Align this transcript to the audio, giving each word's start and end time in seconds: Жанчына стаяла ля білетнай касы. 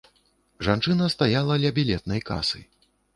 Жанчына 0.67 1.09
стаяла 1.15 1.57
ля 1.65 1.71
білетнай 1.77 2.25
касы. 2.31 2.63